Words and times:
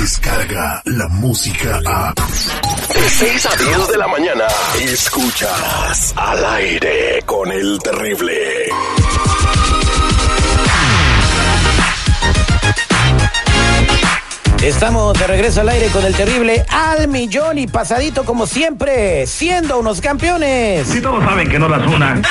llega 0.00 0.80
la 0.86 1.08
música 1.08 1.78
a... 1.84 2.14
De 2.14 3.10
6 3.10 3.46
a 3.46 3.56
10 3.56 3.88
de 3.88 3.98
la 3.98 4.08
mañana, 4.08 4.44
escuchas 4.80 6.14
al 6.16 6.44
aire 6.44 7.22
con 7.26 7.52
el 7.52 7.78
terrible. 7.80 8.68
Estamos 14.62 15.18
de 15.18 15.26
regreso 15.26 15.60
al 15.60 15.68
aire 15.68 15.88
con 15.88 16.04
el 16.04 16.14
terrible 16.14 16.64
al 16.70 17.08
millón 17.08 17.58
y 17.58 17.66
pasadito 17.66 18.24
como 18.24 18.46
siempre, 18.46 19.26
siendo 19.26 19.78
unos 19.78 20.00
campeones. 20.00 20.88
Si 20.88 21.02
todos 21.02 21.22
saben 21.24 21.48
que 21.48 21.58
no 21.58 21.68
las 21.68 21.86
una. 21.86 22.22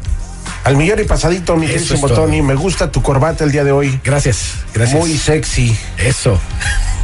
Al 0.64 0.76
millón 0.76 1.00
y 1.00 1.04
pasadito, 1.04 1.56
mi 1.56 1.68
todo. 1.68 2.14
Tony. 2.14 2.42
Me 2.42 2.56
gusta 2.56 2.92
tu 2.92 3.02
corbata 3.02 3.44
el 3.44 3.52
día 3.52 3.64
de 3.64 3.72
hoy. 3.72 4.00
Gracias, 4.04 4.56
gracias. 4.74 5.00
Muy 5.00 5.18
sexy. 5.18 5.76
Eso. 5.98 6.40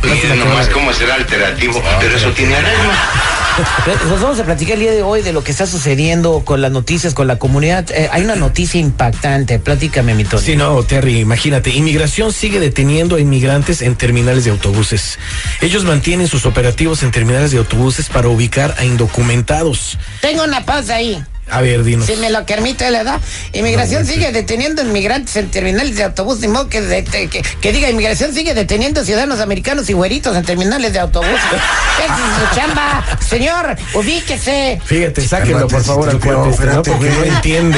Miren 0.03 0.39
nomás 0.39 0.67
cómo 0.69 0.93
será 0.93 1.15
alternativo, 1.15 1.81
pero 1.99 2.15
eso 2.15 2.31
tiene 2.31 2.55
arreglo. 2.55 2.91
Nos 4.09 4.21
vamos 4.21 4.37
a 4.39 4.43
platicar 4.43 4.73
el 4.73 4.81
día 4.81 4.91
de 4.91 5.01
hoy 5.01 5.21
de 5.21 5.31
lo 5.31 5.41
que 5.41 5.51
está 5.51 5.65
sucediendo 5.65 6.41
con 6.43 6.61
las 6.61 6.71
noticias, 6.71 7.13
con 7.13 7.27
la 7.27 7.39
comunidad. 7.39 7.89
Eh, 7.91 8.09
hay 8.11 8.23
una 8.23 8.35
noticia 8.35 8.81
impactante. 8.81 9.59
Platícame, 9.59 10.13
mi 10.13 10.25
Tony. 10.25 10.43
Sí, 10.43 10.55
no, 10.57 10.83
Terry, 10.83 11.19
imagínate, 11.19 11.69
inmigración 11.69 12.33
sigue 12.33 12.59
deteniendo 12.59 13.15
a 13.15 13.21
inmigrantes 13.21 13.81
en 13.81 13.95
terminales 13.95 14.43
de 14.43 14.51
autobuses. 14.51 15.17
Ellos 15.61 15.85
mantienen 15.85 16.27
sus 16.27 16.45
operativos 16.45 17.01
en 17.03 17.11
terminales 17.11 17.51
de 17.51 17.59
autobuses 17.59 18.09
para 18.09 18.27
ubicar 18.27 18.75
a 18.77 18.83
indocumentados. 18.83 19.97
Tengo 20.19 20.43
una 20.43 20.65
pausa 20.65 20.95
ahí. 20.95 21.23
A 21.49 21.61
ver, 21.61 21.83
dinos. 21.83 22.07
Si 22.07 22.15
me 22.15 22.29
lo 22.31 22.45
permite 22.45 22.89
la 22.89 23.01
edad. 23.01 23.21
Inmigración 23.53 24.05
sigue 24.05 24.31
deteniendo 24.31 24.81
inmigrantes 24.81 25.35
en 25.35 25.51
terminales 25.51 25.95
de 25.95 26.03
autobús. 26.03 26.39
Ni 26.39 26.47
modo 26.47 26.67
que, 26.69 26.81
de- 26.81 27.03
de- 27.03 27.27
que, 27.29 27.41
que 27.61 27.71
diga, 27.71 27.89
inmigración 27.89 28.33
sigue 28.33 28.53
deteniendo 28.53 29.03
ciudadanos 29.05 29.39
americanos 29.39 29.89
y 29.89 29.93
güeritos 29.93 30.35
en 30.35 30.43
terminales 30.43 30.93
de 30.93 30.99
autobús. 30.99 31.29
Es 31.97 32.11
su 32.49 32.55
chamba. 32.59 33.03
Señor, 33.27 33.75
ubíquese. 33.93 34.81
Fíjate, 34.85 35.25
sáquenlo, 35.27 35.67
por 35.67 35.83
favor, 35.83 36.09
al 36.09 36.19
cuate 36.19 36.65
¿no? 36.65 36.83
Porque 36.83 37.09
no 37.09 37.23
entiende. 37.23 37.77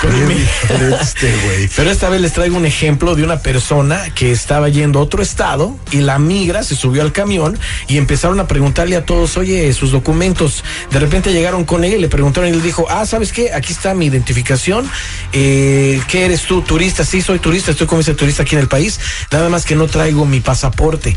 Este. 1.00 1.70
Pero 1.76 1.90
esta 1.90 2.08
vez 2.08 2.20
les 2.20 2.32
traigo 2.32 2.56
un 2.56 2.64
ejemplo 2.64 3.14
de 3.14 3.24
una 3.24 3.40
persona 3.40 4.12
que 4.14 4.32
estaba 4.32 4.68
yendo 4.68 4.98
a 4.98 5.02
otro 5.02 5.22
estado 5.22 5.76
y 5.90 5.98
la 5.98 6.18
migra 6.18 6.62
se 6.62 6.74
subió 6.74 7.02
al 7.02 7.12
camión 7.12 7.58
y 7.86 7.98
empezaron 7.98 8.40
a 8.40 8.46
preguntarle 8.46 8.96
a 8.96 9.04
todos, 9.04 9.36
oye, 9.36 9.72
sus 9.72 9.92
documentos. 9.92 10.64
De 10.90 10.98
repente 10.98 11.32
llegaron 11.32 11.64
con 11.64 11.84
él 11.84 11.94
y 11.94 11.98
le 11.98 12.08
preguntaron 12.08 12.48
y 12.48 12.52
él 12.52 12.62
dijo, 12.62 12.86
ah, 12.88 13.04
¿sabes 13.04 13.32
qué? 13.32 13.52
Aquí 13.52 13.72
está 13.72 13.94
mi 13.94 14.06
identificación. 14.06 14.88
Eh, 15.32 16.00
¿Qué 16.08 16.24
eres 16.24 16.42
tú? 16.42 16.62
¿Turista? 16.62 17.04
Sí, 17.04 17.20
soy 17.20 17.38
turista, 17.38 17.70
estoy 17.70 17.86
como 17.86 18.00
ese 18.00 18.14
turista 18.14 18.42
aquí 18.42 18.54
en 18.54 18.62
el 18.62 18.68
país. 18.68 19.00
Nada 19.30 19.48
más 19.48 19.64
que 19.64 19.76
no 19.76 19.86
traigo 19.86 20.24
mi 20.24 20.40
pasaporte. 20.40 21.16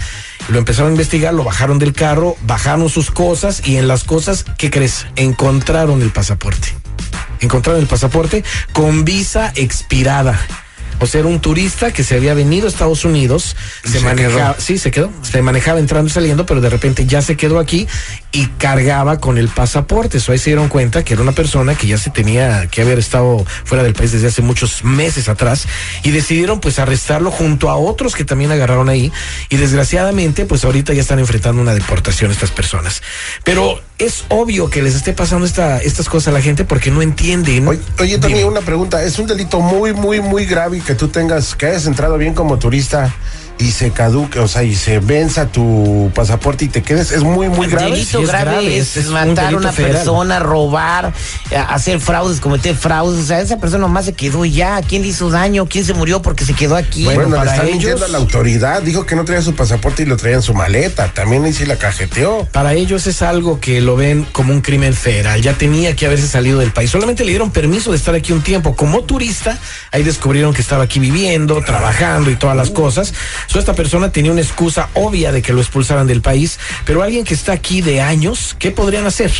Lo 0.49 0.57
empezaron 0.57 0.89
a 0.89 0.93
investigar, 0.93 1.33
lo 1.33 1.43
bajaron 1.43 1.79
del 1.79 1.93
carro, 1.93 2.35
bajaron 2.45 2.89
sus 2.89 3.11
cosas 3.11 3.61
y 3.65 3.77
en 3.77 3.87
las 3.87 4.03
cosas, 4.03 4.45
¿qué 4.57 4.69
crees? 4.69 5.07
Encontraron 5.15 6.01
el 6.01 6.11
pasaporte 6.11 6.82
encontraron 7.43 7.81
el 7.81 7.87
pasaporte 7.87 8.43
con 8.73 9.05
visa 9.05 9.51
expirada. 9.55 10.39
O 11.03 11.07
sea, 11.07 11.19
era 11.19 11.27
un 11.27 11.41
turista 11.41 11.91
que 11.91 12.03
se 12.03 12.15
había 12.15 12.33
venido 12.33 12.65
a 12.65 12.69
Estados 12.69 13.03
Unidos, 13.03 13.55
se, 13.83 13.91
se 13.91 13.99
manejaba, 13.99 14.53
quedó. 14.53 14.61
sí, 14.61 14.77
se 14.77 14.89
quedó, 14.89 15.11
se 15.21 15.41
manejaba 15.41 15.79
entrando 15.79 16.07
y 16.07 16.11
saliendo, 16.11 16.45
pero 16.45 16.61
de 16.61 16.69
repente 16.69 17.05
ya 17.05 17.21
se 17.21 17.35
quedó 17.35 17.59
aquí 17.59 17.87
y 18.31 18.47
cargaba 18.57 19.19
con 19.19 19.37
el 19.37 19.49
pasaporte. 19.49 20.17
Eso 20.17 20.31
ahí 20.31 20.37
se 20.37 20.51
dieron 20.51 20.69
cuenta 20.69 21.03
que 21.03 21.13
era 21.13 21.21
una 21.21 21.33
persona 21.33 21.75
que 21.75 21.87
ya 21.87 21.97
se 21.97 22.09
tenía 22.09 22.67
que 22.67 22.81
haber 22.81 22.99
estado 22.99 23.45
fuera 23.65 23.83
del 23.83 23.93
país 23.93 24.13
desde 24.13 24.27
hace 24.27 24.41
muchos 24.41 24.83
meses 24.83 25.27
atrás 25.27 25.67
y 26.03 26.11
decidieron 26.11 26.59
pues 26.59 26.79
arrestarlo 26.79 27.31
junto 27.31 27.69
a 27.69 27.75
otros 27.75 28.15
que 28.15 28.23
también 28.23 28.51
agarraron 28.51 28.87
ahí 28.87 29.11
y 29.49 29.57
desgraciadamente 29.57 30.45
pues 30.45 30.63
ahorita 30.63 30.93
ya 30.93 31.01
están 31.01 31.19
enfrentando 31.19 31.61
una 31.61 31.73
deportación 31.73 32.31
estas 32.31 32.51
personas. 32.51 33.01
Pero 33.43 33.81
es 33.99 34.25
obvio 34.29 34.69
que 34.69 34.81
les 34.81 34.95
esté 34.95 35.13
pasando 35.13 35.45
esta, 35.45 35.79
estas 35.79 36.09
cosas 36.09 36.29
a 36.29 36.31
la 36.31 36.41
gente 36.41 36.65
porque 36.65 36.91
no 36.91 37.01
entienden. 37.01 37.67
Oye, 37.67 37.79
oye, 37.99 38.17
Dime. 38.17 38.45
una 38.45 38.61
pregunta. 38.61 39.03
¿Es 39.03 39.19
un 39.19 39.27
delito 39.27 39.59
muy, 39.59 39.93
muy, 39.93 40.19
muy 40.21 40.45
grave 40.45 40.77
y 40.77 40.81
que 40.93 40.99
tú 40.99 41.07
tengas, 41.07 41.55
que 41.55 41.65
hayas 41.65 41.87
entrado 41.87 42.19
bien 42.19 42.35
como 42.35 42.59
turista 42.59 43.11
y 43.59 43.71
se 43.71 43.91
caduque, 43.91 44.39
o 44.39 44.47
sea, 44.47 44.63
y 44.63 44.75
se 44.75 44.99
venza 44.99 45.45
tu 45.47 46.11
pasaporte 46.13 46.65
y 46.65 46.67
te 46.69 46.81
quedes? 46.81 47.11
¿Es 47.11 47.23
muy, 47.23 47.47
muy 47.49 47.67
grave? 47.67 47.91
delito 47.91 48.17
sí 48.17 48.23
es 48.23 48.29
grave, 48.29 48.51
grave, 48.51 48.77
es, 48.77 48.97
es 48.97 49.07
matar 49.07 49.53
a 49.53 49.57
una 49.57 49.71
federal. 49.71 49.97
persona, 49.97 50.39
robar, 50.39 51.13
eh, 51.51 51.55
hacer 51.57 51.99
fraudes, 51.99 52.39
cometer 52.39 52.75
fraudes. 52.75 53.19
O 53.21 53.25
sea, 53.25 53.39
esa 53.41 53.57
persona 53.57 53.81
nomás 53.81 54.05
se 54.05 54.13
quedó 54.13 54.43
y 54.43 54.51
ya. 54.51 54.81
¿Quién 54.81 55.03
le 55.03 55.09
hizo 55.09 55.29
daño? 55.29 55.67
¿Quién 55.67 55.85
se 55.85 55.93
murió 55.93 56.21
porque 56.21 56.45
se 56.45 56.53
quedó 56.53 56.75
aquí? 56.75 57.05
Bueno, 57.05 57.23
le 57.29 57.35
para 57.37 57.51
están 57.51 57.67
ellos- 57.67 57.77
mintiendo 57.77 58.05
a 58.05 58.09
la 58.09 58.17
autoridad. 58.17 58.81
Dijo 58.81 59.05
que 59.05 59.15
no 59.15 59.23
traía 59.23 59.41
su 59.41 59.53
pasaporte 59.55 60.03
y 60.03 60.05
lo 60.07 60.17
traía 60.17 60.37
en 60.37 60.41
su 60.41 60.53
maleta. 60.53 61.13
También 61.13 61.43
ahí 61.45 61.53
sí 61.53 61.65
la 61.65 61.75
cajeteó. 61.77 62.45
Para 62.51 62.73
ellos 62.73 63.07
es 63.07 63.21
algo 63.21 63.59
que 63.59 63.81
lo 63.81 63.95
ven 63.95 64.25
como 64.31 64.51
un 64.51 64.61
crimen 64.61 64.93
federal. 64.93 65.41
Ya 65.41 65.53
tenía 65.53 65.95
que 65.95 66.05
haberse 66.07 66.27
salido 66.27 66.59
del 66.59 66.71
país. 66.71 66.89
Solamente 66.89 67.23
le 67.23 67.29
dieron 67.29 67.51
permiso 67.51 67.91
de 67.91 67.97
estar 67.97 68.15
aquí 68.15 68.33
un 68.33 68.41
tiempo. 68.41 68.75
Como 68.75 69.03
turista, 69.03 69.57
ahí 69.91 70.03
descubrieron 70.03 70.53
que 70.53 70.61
estaba 70.61 70.83
aquí 70.83 70.99
viviendo, 70.99 71.61
trabajando 71.63 72.29
y 72.31 72.35
todas 72.35 72.57
las 72.57 72.69
cosas. 72.71 73.13
So, 73.47 73.59
esta 73.59 73.73
persona 73.73 74.11
tenía 74.11 74.31
una 74.31 74.41
excusa 74.41 74.89
obvia 74.93 75.31
de 75.31 75.41
que 75.41 75.53
lo 75.53 75.61
expulsaran 75.61 76.07
del 76.07 76.21
país. 76.21 76.59
Pero 76.85 77.03
alguien 77.03 77.23
que 77.25 77.33
está 77.33 77.53
aquí 77.53 77.81
de 77.81 78.01
años, 78.01 78.55
¿qué 78.59 78.71
podrían 78.71 79.05
hacer? 79.05 79.31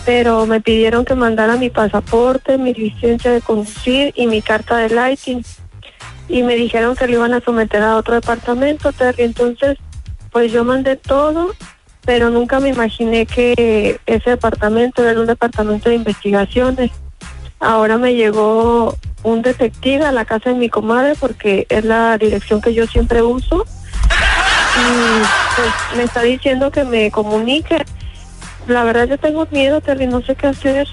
pero 0.04 0.44
me 0.46 0.60
pidieron 0.60 1.04
que 1.04 1.14
mandara 1.14 1.56
mi 1.56 1.70
pasaporte, 1.70 2.58
mi 2.58 2.74
licencia 2.74 3.30
de 3.30 3.40
conducir 3.40 4.12
y 4.16 4.26
mi 4.26 4.42
carta 4.42 4.76
del 4.76 4.98
ITIN. 5.12 5.44
Y 6.28 6.42
me 6.42 6.54
dijeron 6.56 6.96
que 6.96 7.06
lo 7.06 7.14
iban 7.14 7.34
a 7.34 7.40
someter 7.40 7.82
a 7.82 7.96
otro 7.96 8.14
departamento, 8.14 8.92
Terry. 8.92 9.24
Entonces, 9.24 9.78
pues 10.30 10.50
yo 10.52 10.64
mandé 10.64 10.96
todo, 10.96 11.52
pero 12.04 12.30
nunca 12.30 12.60
me 12.60 12.70
imaginé 12.70 13.26
que 13.26 14.00
ese 14.06 14.30
departamento 14.30 15.06
era 15.06 15.20
un 15.20 15.26
departamento 15.26 15.88
de 15.88 15.96
investigaciones. 15.96 16.90
Ahora 17.60 17.98
me 17.98 18.14
llegó 18.14 18.96
un 19.22 19.42
detective 19.42 20.04
a 20.04 20.12
la 20.12 20.24
casa 20.24 20.50
de 20.50 20.56
mi 20.56 20.69
comadre 20.69 21.14
porque 21.19 21.66
es 21.69 21.84
la 21.84 22.19
dirección 22.19 22.60
que 22.60 22.74
yo 22.74 22.86
siempre 22.86 23.22
uso. 23.22 23.64
Y 24.74 25.22
pues 25.54 25.69
me 25.96 26.04
está 26.04 26.22
diciendo 26.22 26.70
que 26.70 26.84
me 26.84 27.10
comunique. 27.10 27.84
La 28.66 28.84
verdad 28.84 29.06
yo 29.06 29.19
tengo 29.19 29.46
miedo, 29.50 29.80
Terry, 29.80 30.06
no 30.06 30.22
sé 30.22 30.34
qué 30.34 30.48
hacer. 30.48 30.88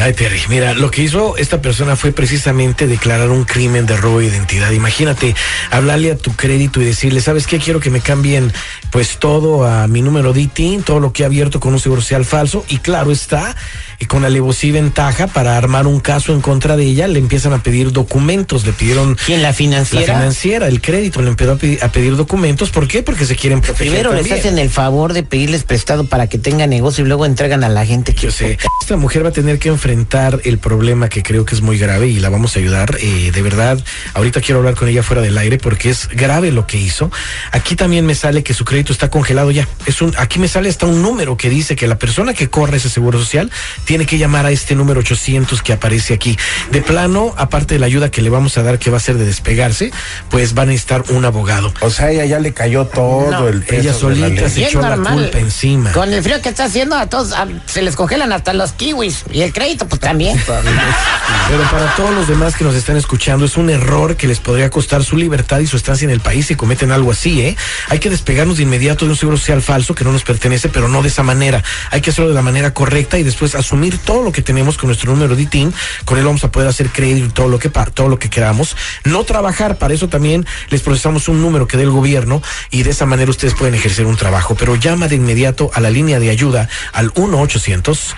Ay, 0.00 0.14
Terry, 0.14 0.40
mira, 0.48 0.72
lo 0.72 0.90
que 0.90 1.02
hizo 1.02 1.36
esta 1.36 1.60
persona 1.60 1.94
fue 1.94 2.12
precisamente 2.12 2.86
declarar 2.86 3.28
un 3.28 3.44
crimen 3.44 3.84
de 3.84 3.98
robo 3.98 4.20
de 4.20 4.28
identidad. 4.28 4.70
Imagínate, 4.70 5.34
hablarle 5.70 6.12
a 6.12 6.16
tu 6.16 6.32
crédito 6.32 6.80
y 6.80 6.86
decirle, 6.86 7.20
¿sabes 7.20 7.46
qué? 7.46 7.58
Quiero 7.58 7.80
que 7.80 7.90
me 7.90 8.00
cambien 8.00 8.50
pues 8.90 9.18
todo 9.18 9.66
a 9.66 9.86
mi 9.88 10.00
número 10.00 10.32
de 10.32 10.40
ITIN, 10.40 10.84
todo 10.84 11.00
lo 11.00 11.12
que 11.12 11.22
he 11.22 11.26
abierto 11.26 11.60
con 11.60 11.74
un 11.74 11.80
seguro 11.80 12.00
social 12.00 12.24
falso. 12.24 12.64
Y 12.68 12.78
claro 12.78 13.12
está, 13.12 13.54
y 13.98 14.06
con 14.06 14.24
alevosía 14.24 14.70
y 14.70 14.72
ventaja 14.72 15.26
para 15.26 15.58
armar 15.58 15.86
un 15.86 16.00
caso 16.00 16.32
en 16.32 16.40
contra 16.40 16.78
de 16.78 16.84
ella, 16.84 17.06
le 17.06 17.18
empiezan 17.18 17.52
a 17.52 17.62
pedir 17.62 17.92
documentos, 17.92 18.64
le 18.64 18.72
pidieron... 18.72 19.18
¿Quién, 19.26 19.42
la 19.42 19.52
financiera? 19.52 20.14
La 20.14 20.20
financiera, 20.20 20.68
el 20.68 20.80
crédito, 20.80 21.20
le 21.20 21.28
empezó 21.28 21.52
a 21.52 21.56
pedir, 21.56 21.84
a 21.84 21.92
pedir 21.92 22.16
documentos. 22.16 22.70
¿Por 22.70 22.88
qué? 22.88 23.02
Porque 23.02 23.26
se 23.26 23.36
quieren 23.36 23.60
proteger 23.60 23.88
Primero 23.88 24.14
les 24.14 24.32
hacen 24.32 24.58
el 24.58 24.70
favor 24.70 25.12
de 25.12 25.24
pedirles 25.24 25.64
prestado 25.64 26.06
para 26.06 26.26
que 26.26 26.38
tengan 26.38 26.70
negocio 26.70 27.04
y 27.04 27.08
luego 27.08 27.26
entregan 27.26 27.64
a 27.64 27.68
la 27.68 27.84
gente 27.84 28.14
que 28.14 28.22
Yo 28.22 28.30
sé, 28.30 28.56
esta 28.80 28.96
mujer 28.96 29.22
va 29.24 29.28
a 29.28 29.32
tener 29.32 29.58
que 29.58 29.68
enfrentar 29.68 29.89
el 29.94 30.58
problema 30.58 31.08
que 31.08 31.22
creo 31.22 31.44
que 31.44 31.54
es 31.54 31.60
muy 31.62 31.78
grave 31.78 32.08
y 32.08 32.18
la 32.20 32.28
vamos 32.28 32.56
a 32.56 32.58
ayudar. 32.60 32.96
Eh, 33.00 33.30
de 33.32 33.42
verdad, 33.42 33.78
ahorita 34.14 34.40
quiero 34.40 34.58
hablar 34.60 34.74
con 34.74 34.88
ella 34.88 35.02
fuera 35.02 35.22
del 35.22 35.36
aire 35.38 35.58
porque 35.58 35.90
es 35.90 36.08
grave 36.08 36.52
lo 36.52 36.66
que 36.66 36.76
hizo. 36.78 37.10
Aquí 37.52 37.76
también 37.76 38.06
me 38.06 38.14
sale 38.14 38.42
que 38.42 38.54
su 38.54 38.64
crédito 38.64 38.92
está 38.92 39.10
congelado 39.10 39.50
ya. 39.50 39.66
Es 39.86 40.00
un, 40.02 40.14
aquí 40.18 40.38
me 40.38 40.48
sale 40.48 40.68
hasta 40.68 40.86
un 40.86 41.02
número 41.02 41.36
que 41.36 41.50
dice 41.50 41.76
que 41.76 41.86
la 41.86 41.98
persona 41.98 42.34
que 42.34 42.48
corre 42.48 42.76
ese 42.76 42.88
seguro 42.88 43.18
social 43.18 43.50
tiene 43.84 44.06
que 44.06 44.18
llamar 44.18 44.46
a 44.46 44.50
este 44.50 44.74
número 44.74 45.00
800 45.00 45.62
que 45.62 45.72
aparece 45.72 46.14
aquí. 46.14 46.38
De 46.70 46.82
plano, 46.82 47.34
aparte 47.36 47.74
de 47.74 47.80
la 47.80 47.86
ayuda 47.86 48.10
que 48.10 48.22
le 48.22 48.30
vamos 48.30 48.56
a 48.58 48.62
dar 48.62 48.78
que 48.78 48.90
va 48.90 48.98
a 48.98 49.00
ser 49.00 49.16
de 49.18 49.24
despegarse, 49.26 49.90
pues 50.30 50.54
van 50.54 50.68
a 50.68 50.72
necesitar 50.72 51.04
un 51.10 51.24
abogado. 51.24 51.72
O 51.80 51.90
sea, 51.90 52.10
ella 52.10 52.24
ya 52.24 52.38
le 52.38 52.52
cayó 52.52 52.86
todo 52.86 53.30
No, 53.30 53.48
el 53.48 53.62
peso 53.62 53.80
ella 53.82 53.94
solita 53.94 54.48
se 54.48 54.64
echó 54.64 54.80
la 54.80 54.96
culpa 54.96 55.38
encima. 55.38 55.92
Con 55.92 56.12
el 56.12 56.22
frío 56.22 56.40
que 56.40 56.48
está 56.48 56.64
haciendo 56.64 56.96
a 56.96 57.06
todos 57.08 57.32
a- 57.32 57.48
se 57.66 57.82
les 57.82 57.96
congelan 57.96 58.32
hasta 58.32 58.52
los 58.52 58.72
kiwis 58.72 59.24
y 59.32 59.42
el 59.42 59.52
crédito 59.52 59.79
pues 59.88 60.00
también. 60.00 60.40
Pero 60.46 61.62
para 61.70 61.94
todos 61.96 62.14
los 62.14 62.28
demás 62.28 62.56
que 62.56 62.64
nos 62.64 62.74
están 62.74 62.96
escuchando, 62.96 63.44
es 63.44 63.56
un 63.56 63.70
error 63.70 64.16
que 64.16 64.26
les 64.26 64.40
podría 64.40 64.70
costar 64.70 65.04
su 65.04 65.16
libertad 65.16 65.60
y 65.60 65.66
su 65.66 65.76
estancia 65.76 66.04
en 66.04 66.10
el 66.10 66.20
país 66.20 66.46
si 66.46 66.54
cometen 66.54 66.92
algo 66.92 67.10
así, 67.10 67.40
¿eh? 67.40 67.56
Hay 67.88 67.98
que 67.98 68.10
despegarnos 68.10 68.58
de 68.58 68.64
inmediato 68.64 69.04
de 69.04 69.12
un 69.12 69.16
seguro 69.16 69.36
social 69.36 69.62
falso 69.62 69.94
que 69.94 70.04
no 70.04 70.12
nos 70.12 70.22
pertenece, 70.22 70.68
pero 70.68 70.88
no 70.88 71.02
de 71.02 71.08
esa 71.08 71.22
manera. 71.22 71.62
Hay 71.90 72.00
que 72.00 72.10
hacerlo 72.10 72.28
de 72.28 72.34
la 72.34 72.42
manera 72.42 72.72
correcta 72.72 73.18
y 73.18 73.22
después 73.22 73.54
asumir 73.54 73.98
todo 73.98 74.22
lo 74.22 74.32
que 74.32 74.42
tenemos 74.42 74.78
con 74.78 74.88
nuestro 74.88 75.12
número 75.12 75.36
de 75.36 75.42
ITIN. 75.42 75.72
Con 76.04 76.18
él 76.18 76.24
vamos 76.24 76.44
a 76.44 76.50
poder 76.50 76.68
hacer 76.68 76.90
crédito 76.90 77.32
todo 77.32 77.48
lo 77.48 77.58
que 77.58 77.70
todo 77.70 78.08
lo 78.08 78.18
que 78.18 78.30
queramos. 78.30 78.76
No 79.04 79.24
trabajar, 79.24 79.78
para 79.78 79.94
eso 79.94 80.08
también 80.08 80.46
les 80.68 80.82
procesamos 80.82 81.28
un 81.28 81.40
número 81.40 81.66
que 81.66 81.76
dé 81.76 81.84
el 81.84 81.90
gobierno 81.90 82.42
y 82.70 82.82
de 82.82 82.90
esa 82.90 83.06
manera 83.06 83.30
ustedes 83.30 83.54
pueden 83.54 83.74
ejercer 83.74 84.06
un 84.06 84.16
trabajo. 84.16 84.54
Pero 84.54 84.76
llama 84.76 85.08
de 85.08 85.16
inmediato 85.16 85.70
a 85.74 85.80
la 85.80 85.90
línea 85.90 86.18
de 86.18 86.30
ayuda 86.30 86.68
al 86.92 87.12
1 87.14 87.40
800 87.40 88.16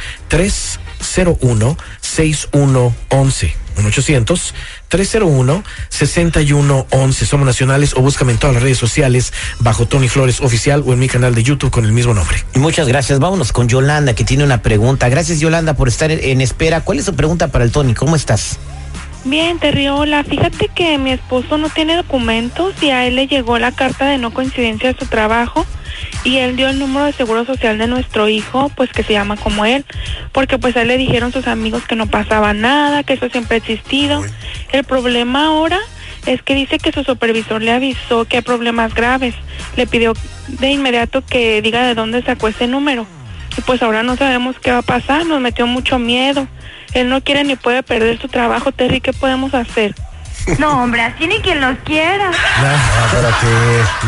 301 1.02 1.76
6111 2.00 3.56
1 3.76 3.88
800 3.88 4.54
301 4.88 5.64
6111 5.88 7.26
Somos 7.26 7.46
nacionales 7.46 7.94
o 7.94 8.00
búscame 8.00 8.32
en 8.32 8.38
todas 8.38 8.54
las 8.54 8.62
redes 8.62 8.78
sociales 8.78 9.32
bajo 9.58 9.86
Tony 9.86 10.08
Flores 10.08 10.40
Oficial 10.40 10.82
o 10.86 10.92
en 10.92 10.98
mi 10.98 11.08
canal 11.08 11.34
de 11.34 11.42
YouTube 11.42 11.70
con 11.70 11.84
el 11.84 11.92
mismo 11.92 12.14
nombre. 12.14 12.44
Y 12.54 12.58
muchas 12.58 12.88
gracias. 12.88 13.18
Vámonos 13.18 13.52
con 13.52 13.68
Yolanda 13.68 14.14
que 14.14 14.24
tiene 14.24 14.44
una 14.44 14.62
pregunta. 14.62 15.08
Gracias 15.08 15.40
Yolanda 15.40 15.74
por 15.74 15.88
estar 15.88 16.10
en 16.10 16.40
espera. 16.40 16.82
¿Cuál 16.82 16.98
es 16.98 17.04
su 17.04 17.14
pregunta 17.14 17.48
para 17.48 17.64
el 17.64 17.72
Tony? 17.72 17.94
¿Cómo 17.94 18.16
estás? 18.16 18.58
Bien, 19.24 19.60
Terry, 19.60 19.86
hola. 19.86 20.24
Fíjate 20.24 20.68
que 20.68 20.98
mi 20.98 21.12
esposo 21.12 21.56
no 21.56 21.68
tiene 21.68 21.94
documentos 21.94 22.74
y 22.82 22.90
a 22.90 23.06
él 23.06 23.14
le 23.14 23.28
llegó 23.28 23.56
la 23.60 23.70
carta 23.70 24.06
de 24.06 24.18
no 24.18 24.34
coincidencia 24.34 24.92
de 24.92 24.98
su 24.98 25.06
trabajo 25.06 25.64
y 26.24 26.38
él 26.38 26.56
dio 26.56 26.68
el 26.68 26.80
número 26.80 27.06
de 27.06 27.12
seguro 27.12 27.44
social 27.44 27.78
de 27.78 27.86
nuestro 27.86 28.28
hijo, 28.28 28.68
pues 28.74 28.90
que 28.90 29.04
se 29.04 29.12
llama 29.12 29.36
como 29.36 29.64
él, 29.64 29.84
porque 30.32 30.58
pues 30.58 30.76
a 30.76 30.82
él 30.82 30.88
le 30.88 30.98
dijeron 30.98 31.32
sus 31.32 31.46
amigos 31.46 31.84
que 31.86 31.94
no 31.94 32.08
pasaba 32.08 32.52
nada, 32.52 33.04
que 33.04 33.12
eso 33.12 33.28
siempre 33.28 33.54
ha 33.54 33.58
existido. 33.58 34.24
El 34.72 34.82
problema 34.82 35.46
ahora 35.46 35.78
es 36.26 36.42
que 36.42 36.56
dice 36.56 36.78
que 36.78 36.90
su 36.90 37.04
supervisor 37.04 37.62
le 37.62 37.70
avisó 37.70 38.24
que 38.24 38.38
hay 38.38 38.42
problemas 38.42 38.92
graves. 38.92 39.36
Le 39.76 39.86
pidió 39.86 40.14
de 40.48 40.70
inmediato 40.72 41.24
que 41.24 41.62
diga 41.62 41.86
de 41.86 41.94
dónde 41.94 42.22
sacó 42.22 42.48
ese 42.48 42.66
número. 42.66 43.06
Y 43.56 43.60
pues 43.62 43.82
ahora 43.82 44.02
no 44.02 44.16
sabemos 44.16 44.56
qué 44.60 44.70
va 44.72 44.78
a 44.78 44.82
pasar, 44.82 45.26
nos 45.26 45.40
metió 45.40 45.66
mucho 45.66 45.98
miedo. 45.98 46.46
Él 46.94 47.08
no 47.08 47.22
quiere 47.22 47.44
ni 47.44 47.56
puede 47.56 47.82
perder 47.82 48.20
su 48.20 48.28
trabajo, 48.28 48.72
Terry, 48.72 49.00
¿qué 49.00 49.12
podemos 49.12 49.54
hacer? 49.54 49.94
No, 50.58 50.82
hombre, 50.82 51.02
así 51.02 51.28
ni 51.28 51.38
quien 51.38 51.60
los 51.60 51.78
quiera. 51.84 52.32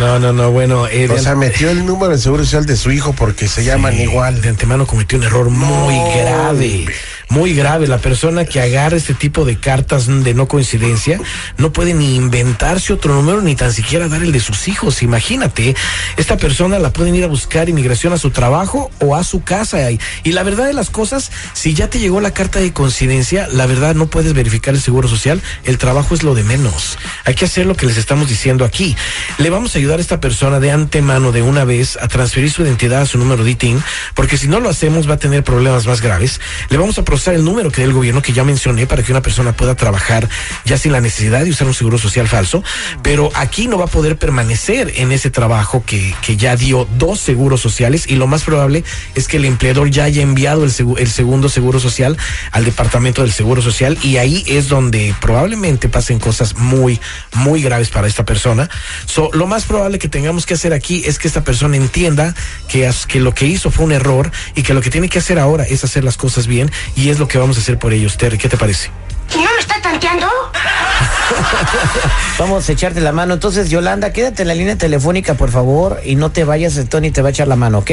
No, 0.00 0.18
no, 0.18 0.32
no, 0.32 0.50
bueno, 0.50 0.86
eh, 0.88 1.08
O 1.08 1.18
sea, 1.18 1.36
metió 1.36 1.70
el 1.70 1.86
número 1.86 2.10
de 2.12 2.18
seguro 2.18 2.44
social 2.44 2.66
de 2.66 2.76
su 2.76 2.90
hijo 2.90 3.12
porque 3.12 3.46
se 3.46 3.62
llaman 3.64 3.94
Sí, 3.94 4.02
igual. 4.02 4.40
De 4.40 4.48
antemano 4.48 4.86
cometió 4.86 5.16
un 5.18 5.24
error 5.24 5.48
muy 5.50 5.94
No, 5.96 6.04
grave. 6.10 6.48
hombre. 6.78 6.94
Muy 7.34 7.52
grave. 7.52 7.88
La 7.88 7.98
persona 7.98 8.44
que 8.44 8.60
agarra 8.60 8.96
este 8.96 9.12
tipo 9.12 9.44
de 9.44 9.58
cartas 9.58 10.06
de 10.06 10.34
no 10.34 10.46
coincidencia 10.46 11.18
no 11.58 11.72
puede 11.72 11.92
ni 11.92 12.14
inventarse 12.14 12.92
otro 12.92 13.12
número 13.12 13.42
ni 13.42 13.56
tan 13.56 13.72
siquiera 13.72 14.06
dar 14.06 14.22
el 14.22 14.30
de 14.30 14.38
sus 14.38 14.68
hijos. 14.68 15.02
Imagínate, 15.02 15.74
esta 16.16 16.36
persona 16.36 16.78
la 16.78 16.92
pueden 16.92 17.12
ir 17.16 17.24
a 17.24 17.26
buscar 17.26 17.68
inmigración 17.68 18.12
a 18.12 18.18
su 18.18 18.30
trabajo 18.30 18.88
o 19.00 19.16
a 19.16 19.24
su 19.24 19.42
casa. 19.42 19.90
Y, 19.90 19.98
y 20.22 20.30
la 20.30 20.44
verdad 20.44 20.66
de 20.66 20.74
las 20.74 20.90
cosas, 20.90 21.32
si 21.54 21.74
ya 21.74 21.90
te 21.90 21.98
llegó 21.98 22.20
la 22.20 22.30
carta 22.30 22.60
de 22.60 22.72
coincidencia, 22.72 23.48
la 23.50 23.66
verdad 23.66 23.96
no 23.96 24.06
puedes 24.06 24.32
verificar 24.32 24.72
el 24.72 24.80
seguro 24.80 25.08
social. 25.08 25.42
El 25.64 25.76
trabajo 25.76 26.14
es 26.14 26.22
lo 26.22 26.36
de 26.36 26.44
menos. 26.44 26.98
Hay 27.24 27.34
que 27.34 27.46
hacer 27.46 27.66
lo 27.66 27.74
que 27.74 27.86
les 27.86 27.96
estamos 27.96 28.28
diciendo 28.28 28.64
aquí. 28.64 28.94
Le 29.38 29.50
vamos 29.50 29.74
a 29.74 29.78
ayudar 29.78 29.98
a 29.98 30.02
esta 30.02 30.20
persona 30.20 30.60
de 30.60 30.70
antemano 30.70 31.32
de 31.32 31.42
una 31.42 31.64
vez 31.64 31.98
a 32.00 32.06
transferir 32.06 32.52
su 32.52 32.62
identidad 32.62 33.02
a 33.02 33.06
su 33.06 33.18
número 33.18 33.42
de 33.42 33.50
ITIN, 33.50 33.82
porque 34.14 34.38
si 34.38 34.46
no 34.46 34.60
lo 34.60 34.68
hacemos 34.68 35.10
va 35.10 35.14
a 35.14 35.18
tener 35.18 35.42
problemas 35.42 35.84
más 35.88 36.00
graves. 36.00 36.40
Le 36.68 36.78
vamos 36.78 36.96
a 36.98 37.02
procesar 37.24 37.34
el 37.40 37.44
número 37.44 37.70
que 37.70 37.80
dé 37.80 37.86
el 37.86 37.94
gobierno 37.94 38.20
que 38.20 38.34
ya 38.34 38.44
mencioné 38.44 38.86
para 38.86 39.02
que 39.02 39.10
una 39.10 39.22
persona 39.22 39.52
pueda 39.56 39.74
trabajar 39.74 40.28
ya 40.66 40.76
sin 40.76 40.92
la 40.92 41.00
necesidad 41.00 41.42
de 41.42 41.50
usar 41.50 41.66
un 41.66 41.72
seguro 41.72 41.96
social 41.96 42.28
falso, 42.28 42.62
pero 43.02 43.30
aquí 43.34 43.66
no 43.66 43.78
va 43.78 43.84
a 43.84 43.88
poder 43.88 44.18
permanecer 44.18 44.92
en 44.96 45.10
ese 45.10 45.30
trabajo 45.30 45.82
que, 45.86 46.14
que 46.20 46.36
ya 46.36 46.54
dio 46.56 46.86
dos 46.98 47.20
seguros 47.20 47.62
sociales 47.62 48.04
y 48.08 48.16
lo 48.16 48.26
más 48.26 48.42
probable 48.42 48.84
es 49.14 49.26
que 49.26 49.38
el 49.38 49.46
empleador 49.46 49.88
ya 49.90 50.04
haya 50.04 50.20
enviado 50.22 50.64
el, 50.64 50.70
segu- 50.70 50.98
el 50.98 51.08
segundo 51.08 51.48
seguro 51.48 51.80
social 51.80 52.18
al 52.52 52.66
departamento 52.66 53.22
del 53.22 53.32
seguro 53.32 53.62
social 53.62 53.96
y 54.02 54.18
ahí 54.18 54.44
es 54.46 54.68
donde 54.68 55.14
probablemente 55.22 55.88
pasen 55.88 56.18
cosas 56.18 56.56
muy, 56.56 57.00
muy 57.32 57.62
graves 57.62 57.88
para 57.88 58.06
esta 58.06 58.26
persona. 58.26 58.68
So, 59.06 59.30
lo 59.32 59.46
más 59.46 59.64
probable 59.64 59.98
que 59.98 60.08
tengamos 60.10 60.44
que 60.44 60.54
hacer 60.54 60.74
aquí 60.74 61.02
es 61.06 61.18
que 61.18 61.26
esta 61.28 61.42
persona 61.42 61.76
entienda 61.78 62.34
que, 62.68 62.90
que 63.08 63.20
lo 63.20 63.32
que 63.34 63.46
hizo 63.46 63.70
fue 63.70 63.86
un 63.86 63.92
error 63.92 64.30
y 64.54 64.62
que 64.62 64.74
lo 64.74 64.82
que 64.82 64.90
tiene 64.90 65.08
que 65.08 65.20
hacer 65.20 65.38
ahora 65.38 65.64
es 65.64 65.84
hacer 65.84 66.04
las 66.04 66.18
cosas 66.18 66.46
bien 66.46 66.70
y 66.96 67.03
es 67.10 67.18
lo 67.18 67.28
que 67.28 67.38
vamos 67.38 67.56
a 67.56 67.60
hacer 67.60 67.78
por 67.78 67.92
ellos. 67.92 68.16
Terry, 68.16 68.38
¿qué 68.38 68.48
te 68.48 68.56
parece? 68.56 68.90
¿No 69.34 69.42
me 69.42 69.60
está 69.60 69.80
tanteando? 69.82 70.26
Vamos 72.38 72.68
a 72.68 72.72
echarte 72.72 73.00
la 73.00 73.12
mano. 73.12 73.34
Entonces, 73.34 73.70
Yolanda, 73.70 74.12
quédate 74.12 74.42
en 74.42 74.48
la 74.48 74.54
línea 74.54 74.76
telefónica, 74.76 75.34
por 75.34 75.50
favor, 75.50 76.00
y 76.04 76.16
no 76.16 76.30
te 76.30 76.44
vayas, 76.44 76.80
Tony 76.88 77.10
te 77.10 77.22
va 77.22 77.28
a 77.28 77.30
echar 77.30 77.48
la 77.48 77.56
mano, 77.56 77.78
¿ok? 77.78 77.90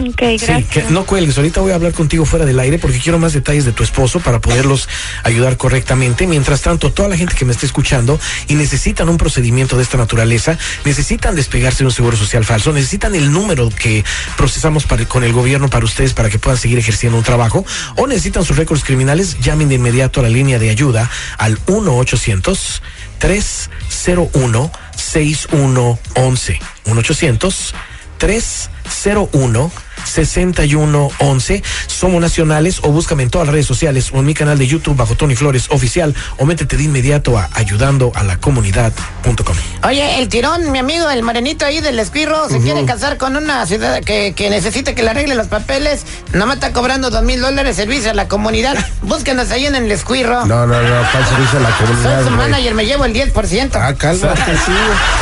Ok, 0.00 0.22
Sí, 0.38 0.64
que 0.70 0.82
no 0.90 1.04
cuelgues. 1.04 1.36
Ahorita 1.36 1.60
voy 1.60 1.72
a 1.72 1.74
hablar 1.74 1.92
contigo 1.92 2.24
fuera 2.24 2.44
del 2.46 2.58
aire 2.58 2.78
porque 2.78 2.98
quiero 2.98 3.18
más 3.18 3.32
detalles 3.32 3.64
de 3.64 3.72
tu 3.72 3.82
esposo 3.82 4.20
para 4.20 4.40
poderlos 4.40 4.88
ayudar 5.24 5.56
correctamente. 5.56 6.26
Mientras 6.26 6.62
tanto, 6.62 6.92
toda 6.92 7.08
la 7.08 7.16
gente 7.16 7.34
que 7.34 7.44
me 7.44 7.52
está 7.52 7.66
escuchando 7.66 8.18
y 8.48 8.54
necesitan 8.54 9.08
un 9.08 9.16
procedimiento 9.18 9.76
de 9.76 9.82
esta 9.82 9.96
naturaleza, 9.98 10.56
necesitan 10.84 11.34
despegarse 11.36 11.78
de 11.80 11.86
un 11.86 11.92
seguro 11.92 12.16
social 12.16 12.44
falso, 12.44 12.72
necesitan 12.72 13.14
el 13.14 13.30
número 13.32 13.68
que 13.70 14.04
procesamos 14.36 14.84
para- 14.84 15.04
con 15.06 15.24
el 15.24 15.32
gobierno 15.32 15.68
para 15.68 15.84
ustedes 15.84 16.14
para 16.14 16.30
que 16.30 16.38
puedan 16.38 16.58
seguir 16.58 16.78
ejerciendo 16.78 17.18
un 17.18 17.24
trabajo 17.24 17.64
o 17.96 18.06
necesitan 18.06 18.44
sus 18.44 18.56
récords 18.56 18.84
criminales, 18.84 19.36
llamen 19.40 19.68
de 19.68 19.74
inmediato 19.76 20.20
a 20.20 20.22
la 20.22 20.28
línea 20.28 20.58
de 20.58 20.70
ayuda 20.70 21.10
al 21.38 21.58
1 21.66 21.96
800 21.96 22.82
301 23.18 24.70
6111 24.96 26.58
1 26.86 27.00
800 27.00 27.74
3 28.18 28.70
01 28.84 29.70
6111. 30.04 31.62
Somos 31.86 32.20
nacionales 32.20 32.80
o 32.82 32.90
búscame 32.90 33.22
en 33.22 33.30
todas 33.30 33.46
las 33.46 33.52
redes 33.52 33.66
sociales 33.66 34.10
o 34.12 34.18
en 34.18 34.26
mi 34.26 34.34
canal 34.34 34.58
de 34.58 34.66
YouTube 34.66 34.96
bajo 34.96 35.14
Tony 35.14 35.36
Flores 35.36 35.68
Oficial 35.70 36.14
o 36.38 36.46
métete 36.46 36.76
de 36.76 36.84
inmediato 36.84 37.38
a 37.38 37.48
ayudando 37.54 38.12
a 38.14 38.22
la 38.22 38.38
comunidad.com. 38.38 39.56
Oye, 39.86 40.18
el 40.18 40.28
tirón, 40.28 40.72
mi 40.72 40.78
amigo, 40.78 41.08
el 41.10 41.22
morenito 41.22 41.64
ahí 41.64 41.80
del 41.80 41.98
esquirro, 41.98 42.48
se 42.48 42.60
quiere 42.60 42.84
casar 42.84 43.16
con 43.16 43.36
una 43.36 43.66
ciudad 43.66 44.02
que, 44.02 44.34
que 44.34 44.50
necesita 44.50 44.94
que 44.94 45.02
le 45.02 45.10
arregle 45.10 45.34
los 45.34 45.48
papeles. 45.48 46.04
Nada 46.32 46.46
más 46.46 46.56
está 46.56 46.72
cobrando 46.72 47.10
dos 47.10 47.22
mil 47.22 47.40
dólares 47.40 47.76
servicio 47.76 48.10
a 48.10 48.14
la 48.14 48.28
comunidad. 48.28 48.76
Búsquenos 49.02 49.50
ahí 49.50 49.66
en 49.66 49.74
el 49.74 49.90
esquirro. 49.90 50.46
No, 50.46 50.66
no, 50.66 50.82
no, 50.82 51.02
para 51.12 51.26
servicio 51.26 51.58
a 51.58 51.62
la 51.62 51.76
comunidad. 51.76 52.20
Soy 52.20 52.30
su 52.30 52.36
manager, 52.36 52.74
me 52.74 52.86
llevo 52.86 53.04
el 53.04 53.14
10%. 53.14 53.70
Ah, 53.74 53.94
cálmate, 53.94 54.56
sí. 54.64 54.72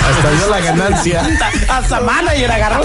Hasta 0.08 0.30
dio 0.30 0.48
la 0.48 0.60
ganancia. 0.60 1.22
Hasta 1.68 2.00
manager 2.00 2.50
agarró. 2.50 2.84